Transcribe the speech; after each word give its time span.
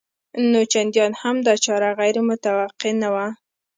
نو 0.49 0.59
چندان 0.73 1.11
هم 1.21 1.35
دا 1.47 1.53
چاره 1.65 1.89
غیر 1.99 2.17
متوقع 2.29 2.91
نه 3.01 3.09
وه 3.13 3.25